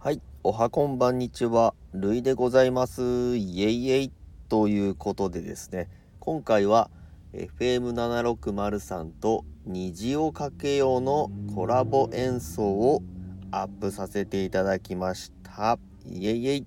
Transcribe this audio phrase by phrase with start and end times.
[0.00, 3.36] はい、おはこんばんにちは、るいでございます。
[3.36, 4.12] イエイエイ
[4.48, 5.88] ということでですね、
[6.20, 6.88] 今回は
[7.32, 13.02] FM760 と虹をかけようのコラボ演奏を
[13.50, 15.80] アップさせていただきました。
[16.06, 16.66] イエイエイ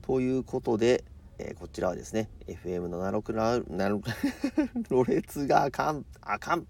[0.00, 1.04] ということで、
[1.38, 4.00] えーこちらはですね、FM760
[4.88, 6.66] ろれつがあかん、あかん。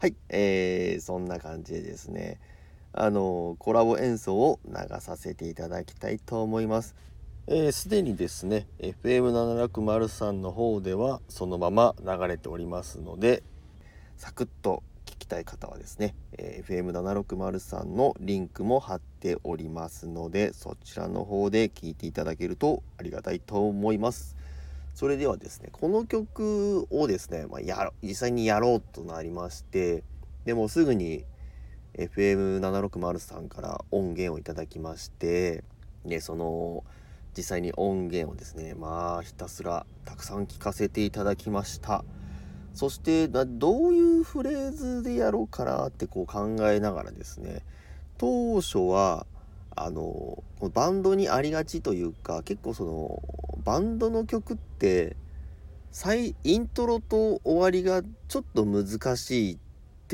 [0.00, 2.40] はい、えー、そんな感じでですね、
[2.96, 6.94] あのコラボ演奏を流させていただきたいと思います。
[7.48, 13.42] えーすでにですね FM760 の方ではそのまま流れておりますので
[14.16, 24.36] サクッと聞きたい方はですね、えー FM760 のリンクも貼っておりますのでそちらの方で聞いていただけるとありがたいと思います。
[24.94, 30.04] それではですねこの曲をですね、まあ、やろ実際にやろうとなりまして
[30.44, 31.24] でもすぐに
[31.98, 35.64] FM760 さんから音源をいただきまして
[36.04, 36.84] でその
[37.36, 42.04] 実際に音源をですねまあひたすらたくさん聞かせていただきました。
[42.74, 47.62] そしてどういうフレーズでやろうかなってこう考えながらですね
[48.18, 49.26] 当初は
[49.76, 50.42] あの
[50.72, 53.22] バンドにありがちというか結構その
[53.64, 55.16] バンドの曲って
[55.92, 59.58] 最イントロと終わりがちょっと難しい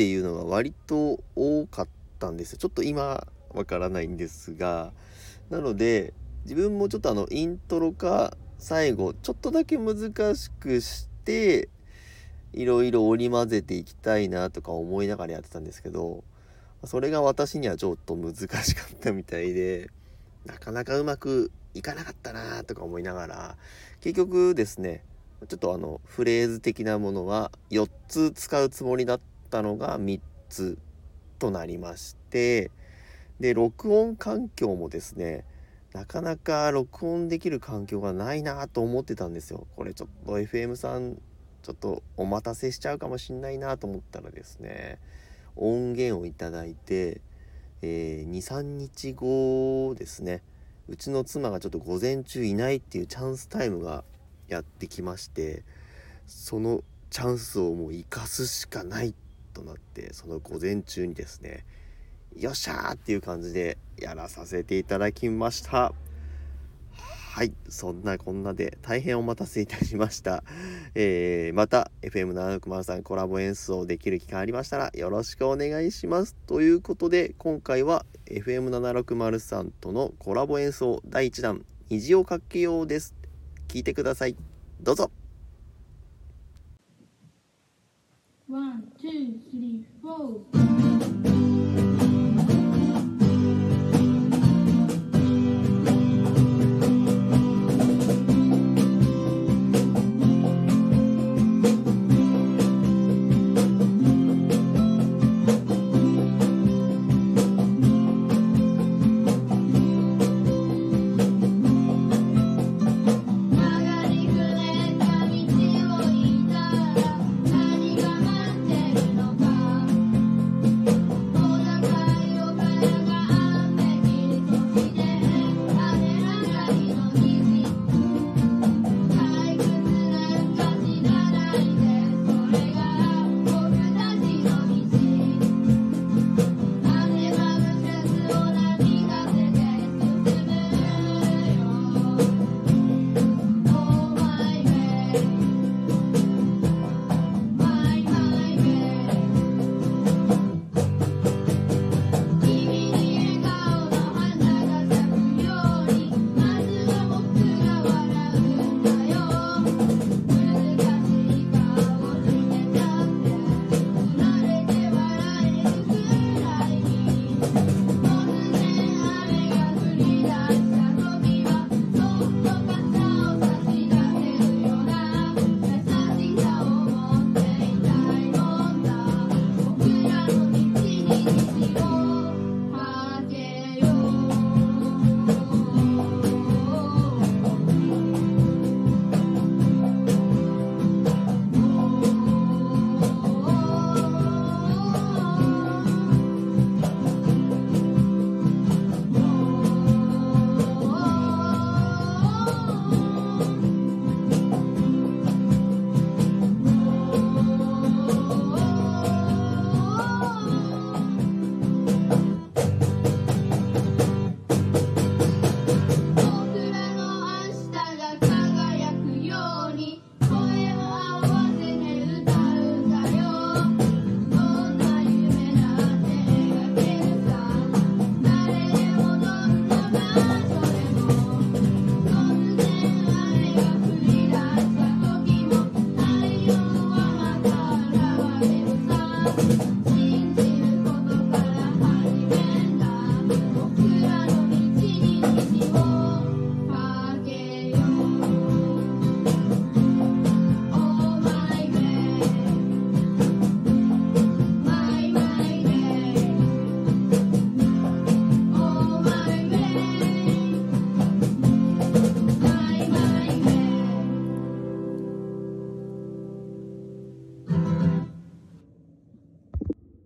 [0.00, 2.58] っていうのが割と多かったんですよ。
[2.58, 4.94] ちょっと今わからないんですが。
[5.50, 9.96] なので自分もちょっとあのイントロか最後ちょっとだけ難
[10.36, 11.68] しくして
[12.54, 16.24] いろいろ織り交ぜていきたいなとか思いながらやってたんですけど
[16.84, 19.90] それが私にはちょっと難しかったみたいで
[20.46, 23.56] なかなかうまくいかなかったなとか思いながら
[24.00, 25.04] 結局ですね
[25.46, 30.78] ちょっとあのフレーズ的なものは4つ使うつもりだったのが3つ
[31.38, 32.70] となりまして
[33.40, 35.44] で録音環境もですね
[35.92, 39.66] なかなか録音できる環境がないなと思ってたんですよ。
[39.74, 41.20] これちょっと FM さん
[41.62, 44.98] ちょっとお待たせしちゃうかもしんないなと思ったらですね
[45.56, 47.20] 音源をいただいて、
[47.82, 50.42] えー、23日後ですね
[50.88, 54.04] うちの妻がちょっと午前中いないっていうチャンスタイムが
[54.48, 55.64] やってきまして
[56.26, 59.14] そのチャンスをもう生かすしかないっ
[59.52, 61.64] となってその午前中にですね
[62.36, 65.92] よっしゃーっていう感じでやらさせていただきました。
[67.32, 70.42] はいそんなこんなで大変お待たせいたしました、
[70.96, 76.34] えーまた FM760 さんコラボ演奏できる機会ありましたらよろしくお願いします。
[76.48, 83.14] ということで今回は FM760 さんとのコラボ演奏第1弾虹をかけようです。
[83.68, 84.34] 聞いてください。
[84.80, 85.12] どうぞ。
[88.48, 91.59] One, two, three, four.